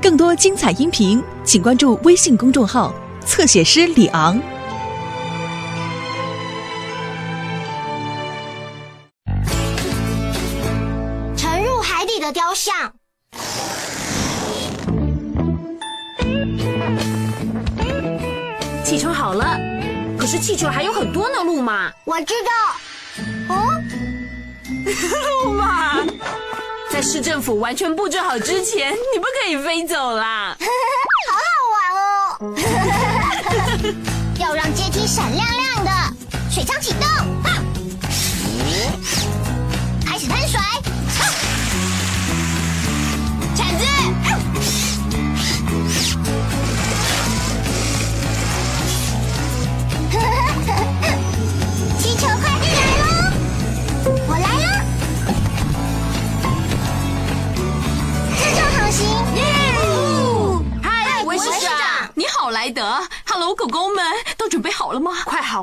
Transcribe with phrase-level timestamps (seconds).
[0.00, 2.92] 更多精彩音频，请关注微信公众号
[3.24, 4.40] “侧写师李昂”。
[11.36, 12.92] 沉入海底的雕像。
[18.84, 19.56] 气球好了，
[20.18, 21.90] 可是气球还有很多呢，路马。
[22.04, 22.50] 我知道。
[23.54, 23.66] 哦，
[25.44, 26.12] 路马，在
[27.02, 30.56] 市政府完全布置好之前，你不可以飞走啦！
[31.28, 32.81] 好好玩哦！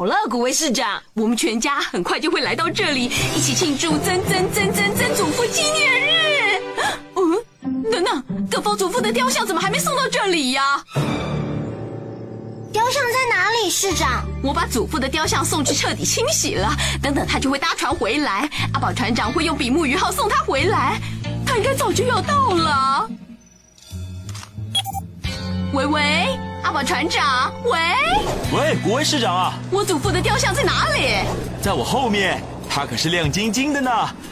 [0.09, 6.61] 了，古威市长，我们全家很快就会来到这里，一起庆祝曾曾曾曾曾祖父纪念日。
[7.15, 10.83] 嗯，等等，葛佛祖父的雕像怎么还没送到这里呀？
[12.73, 14.25] 雕像在哪里，市长？
[14.43, 18.49] 我把祖父的雕像送去彻底清洗了，等等他就会搭船回来。
[18.73, 20.99] 阿宝船长会用比目鱼号送他回来，
[21.45, 23.07] 他应该早就要到了。
[25.71, 26.39] 喂喂，
[26.69, 27.79] 阿宝船长，喂，
[28.55, 31.15] 喂，国威市长啊，我祖父的雕像在哪里？
[31.63, 33.89] 在我后面，它可是亮晶晶的呢。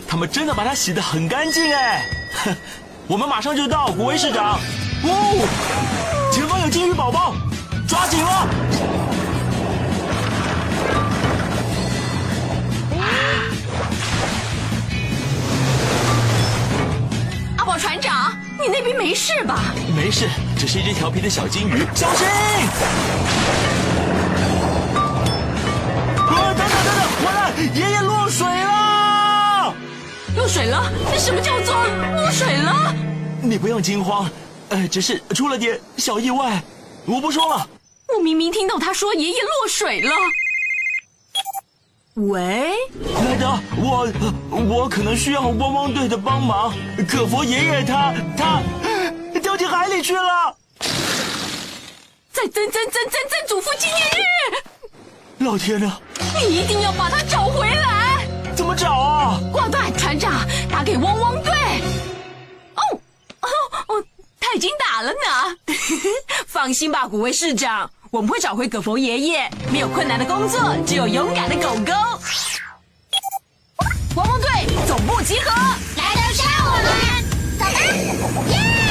[0.07, 2.05] 他们真的把它洗得很干净哎。
[2.45, 2.55] 哼，
[3.09, 4.59] 我们马上就到，国威市长。
[5.03, 7.33] 哦，前方有金鱼宝宝，
[7.87, 8.47] 抓紧了。
[19.07, 19.73] 没事吧？
[19.95, 20.27] 没事，
[20.57, 22.27] 只是一只调皮的小金鱼，小心！
[26.17, 29.73] 啊，等等等等，完了，爷爷落水了！
[30.35, 30.91] 落水了？
[31.09, 31.73] 那什么叫做
[32.17, 32.93] 落水了？
[33.41, 34.29] 你不用惊慌，
[34.67, 36.61] 呃，只是出了点小意外。
[37.05, 37.65] 我不说了。
[38.13, 40.11] 我明明听到他说爷爷落水了。
[42.15, 42.73] 喂，
[43.23, 44.11] 莱德，我
[44.51, 46.73] 我可能需要汪汪队的帮忙。
[47.07, 48.59] 可佛爷爷他他
[49.57, 50.55] 掉进海里去了。
[52.31, 55.97] 在曾曾曾曾曾祖父纪念日，老天呐，
[56.39, 58.27] 你一定要把他找回来！
[58.55, 59.39] 怎么找啊？
[59.51, 61.51] 挂断，船长，打给汪汪队。
[62.75, 62.83] 哦
[63.41, 63.49] 哦
[63.87, 64.03] 哦，
[64.39, 65.73] 他已经打了呢。
[66.45, 69.49] 放心吧，古威市长，我们会找回葛佛爷爷。
[69.71, 71.93] 没有困难的工作，只有勇敢的狗狗。
[74.15, 74.49] 汪汪队
[74.87, 75.49] 总部集合，
[75.95, 76.93] 来登山我们，
[77.57, 78.86] 走吧，耶！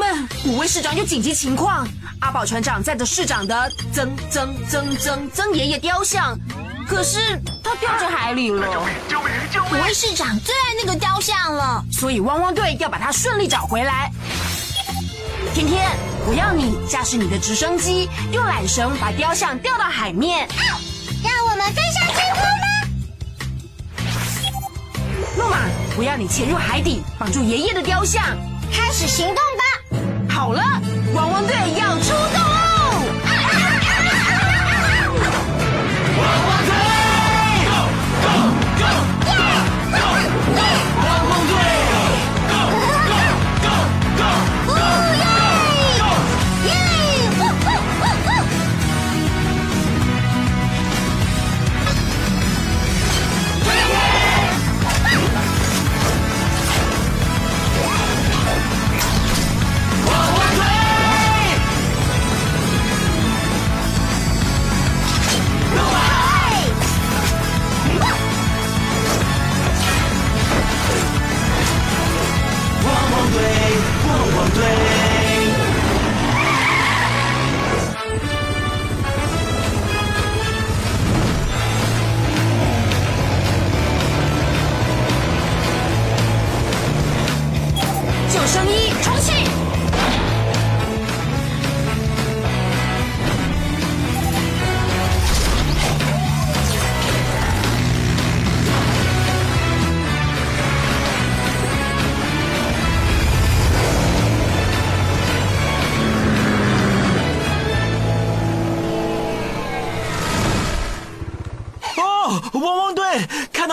[0.00, 1.86] 们，五位市长有紧急情况，
[2.20, 6.38] 阿宝船长载着市长的曾曾曾曾曾爷爷雕像，
[6.88, 8.82] 可是他掉进海里了。
[9.70, 11.84] 五位市长最爱那个雕像了。
[11.92, 14.10] 所以汪汪队要把它顺利找回来。
[15.52, 15.90] 天天，
[16.26, 20.48] 我要你驾驶你的直升机，用缆绳把雕像吊到海面。
[21.22, 22.66] 让我们飞上天空吧。
[25.36, 25.58] 诺玛，
[25.98, 28.24] 我要你潜入海底，绑住爷爷的雕像。
[28.72, 29.42] 开始行动吧！
[30.40, 30.62] 好了，
[31.14, 32.14] 汪汪队要出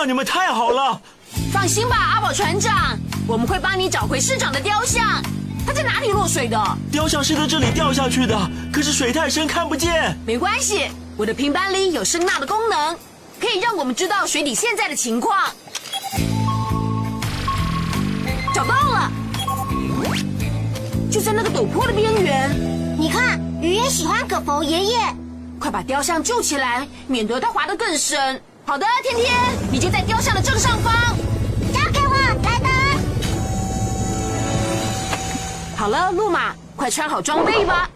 [0.08, 1.02] 你们太好了！
[1.52, 5.22] 放心吧，阿宝船长，我们会帮你找回市长的雕像。
[5.66, 6.58] 他在哪里落水的？
[6.90, 10.18] 雕像是在这里掉下去的，可是水太深看不见。
[10.26, 12.96] 没关系，我的平板里有声呐的功能，
[13.38, 15.38] 可以让我们知道水底现在的情况。
[18.56, 19.12] 找到了，
[21.12, 22.50] 就在那个陡坡的边缘。
[22.98, 25.00] 你看，鱼也喜欢葛佛爷爷。
[25.60, 28.42] 快把雕像救起来，免得它滑得更深。
[28.68, 29.34] 好的，天天，
[29.72, 30.94] 你就在雕像的正上方。
[31.74, 32.68] 交给我，莱德。
[35.78, 37.90] 好了，路马，快穿好装备吧。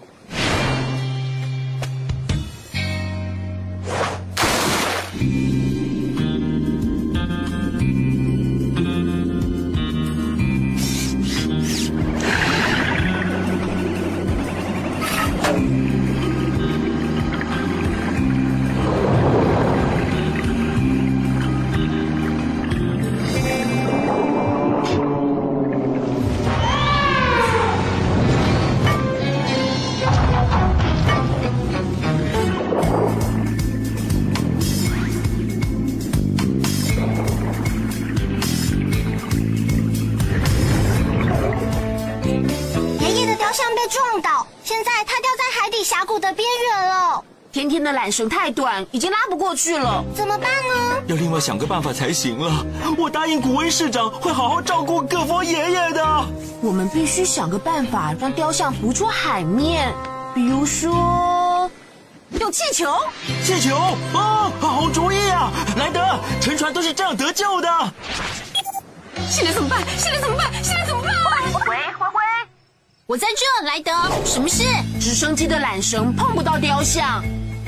[46.41, 47.23] 边缘了。
[47.51, 50.03] 甜甜的缆绳太短，已经拉不过去了。
[50.15, 51.03] 怎么办呢？
[51.07, 52.65] 要另外想个办法才行了。
[52.97, 56.25] 我答应古威市长会好好照顾葛佛爷爷的。
[56.61, 59.93] 我们必须想个办法让雕像浮出海面，
[60.33, 61.69] 比如说
[62.39, 62.95] 用气球。
[63.43, 63.75] 气球
[64.13, 65.51] 啊，好主意啊！
[65.77, 66.01] 莱德，
[66.39, 67.93] 沉船都是这样得救的。
[69.29, 69.83] 现在怎么办？
[69.97, 70.49] 现在怎么办？
[70.63, 71.11] 现在怎么办？
[71.67, 71.77] 喂，
[73.11, 73.91] 我在这，莱德，
[74.25, 74.63] 什么事？
[74.97, 77.21] 直升机的缆绳碰不到雕像，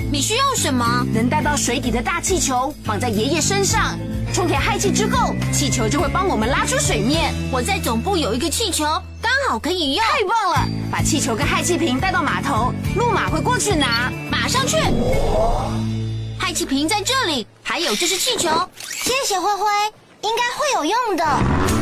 [0.09, 1.05] 你需要什么？
[1.13, 3.99] 能带到水底的大气球绑在爷爷身上，
[4.33, 7.33] 充填氦气之后，气球就会帮我们拉出水面。
[7.51, 8.85] 我在总部有一个气球，
[9.21, 10.05] 刚好可以用。
[10.05, 10.65] 太棒了！
[10.89, 14.09] 把气球跟氦气瓶带到码头，路马会过去拿。
[14.31, 14.77] 马上去。
[16.39, 18.49] 氦气瓶在这里，还有就是气球。
[18.87, 19.65] 谢谢灰灰，
[20.21, 21.72] 应该会有用的。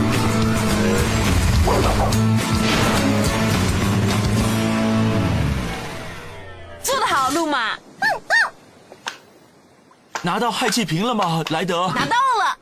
[10.31, 11.92] 拿到氦气瓶了吗，莱德？
[11.94, 12.57] 拿到了。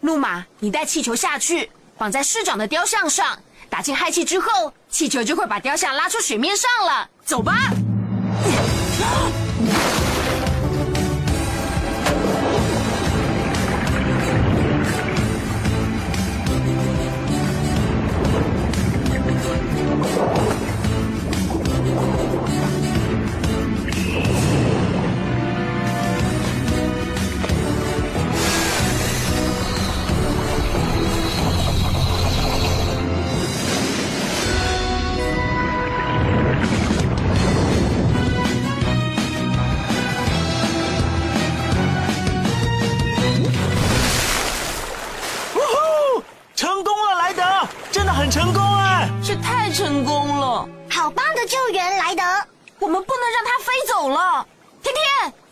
[0.00, 3.38] 路马，你带气球下去，绑在市长的雕像上，
[3.68, 7.06] 打进氦气之后，气球就会把雕像拉出水面上了。
[7.22, 7.68] 走吧。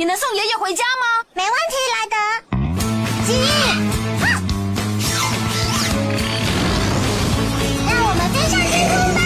[0.00, 1.22] 你能送爷爷回家吗？
[1.34, 2.16] 没问题，莱德。
[3.26, 3.34] 吉，
[4.24, 4.26] 啊
[7.86, 9.20] 让我们飞上天空吧！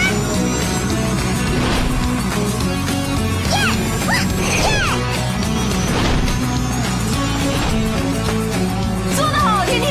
[3.55, 3.57] 耶，
[4.05, 4.09] 哇，
[4.43, 4.67] 耶！
[9.15, 9.87] 做得好，天天。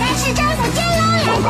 [0.00, 1.48] 但是政府见喽，莱德。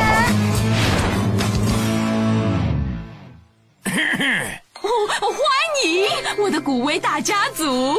[4.85, 4.87] 哦，
[5.23, 5.41] 欢
[5.87, 5.89] 迎
[6.37, 7.97] 我的古威大家族！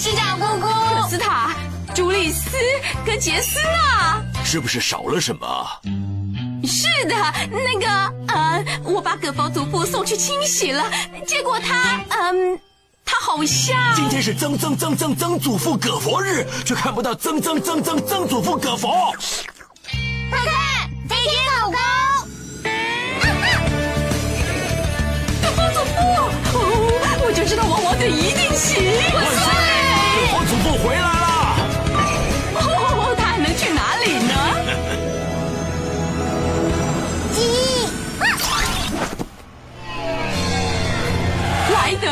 [0.00, 1.54] 嗨，市长姑姑，可 斯塔、
[1.94, 2.48] 朱丽斯
[3.04, 4.24] 跟杰斯呢？
[4.42, 5.68] 是不是少了什么？
[6.66, 7.14] 是的，
[7.50, 7.86] 那个，
[8.28, 10.90] 呃，我把葛佛祖父送去清洗了，
[11.26, 12.58] 结果他，嗯，
[13.04, 13.76] 他好像……
[13.94, 19.14] 今天是曾曾曾曾曾祖父葛佛日，却看不到曾曾曾曾曾祖父葛佛。
[20.30, 21.78] 快看，飞天狗狗！
[25.42, 25.92] 葛房祖父，
[26.54, 26.58] 哦，
[27.26, 28.82] 我就知道王王队一定行！
[29.14, 29.69] 万岁！
[30.30, 31.56] 葛佛祖父回来了！
[32.54, 34.32] 哦，他还能去哪里呢？
[37.32, 37.88] 鸡，
[41.72, 42.06] 莱德，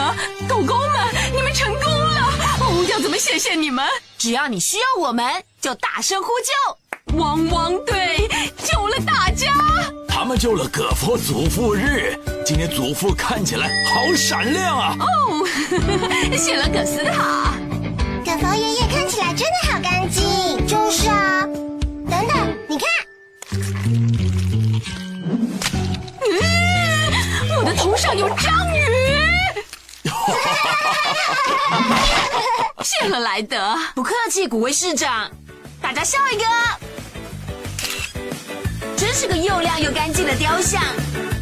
[0.48, 2.20] 狗狗们，你们成功了！
[2.60, 3.86] 哦，要怎么谢谢你们？
[4.18, 5.24] 只要你需要我们，
[5.60, 7.16] 就大声呼救！
[7.18, 8.28] 汪汪队
[8.64, 9.46] 救了大家！
[10.08, 14.96] 他们救了葛佛祖父日，今天祖父看起来好闪亮啊！
[14.98, 15.46] 哦，
[16.36, 17.54] 谢了葛斯塔。
[33.08, 33.74] 谢了，莱德。
[33.94, 35.30] 不客气，古威市长。
[35.80, 36.44] 大家笑一个。
[38.98, 40.82] 真是个又亮又干净的雕像，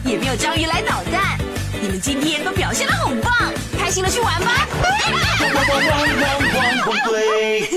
[0.05, 1.37] 也没有章鱼来捣蛋。
[1.83, 3.33] 你们今天都表现的很棒，
[3.81, 4.69] 开心的去玩吧。
[4.81, 6.07] 汪汪汪汪
[6.55, 7.09] 汪汪汪！
[7.09, 7.69] 对。